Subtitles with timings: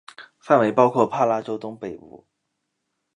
[0.39, 2.25] 范围包括帕拉州东北部。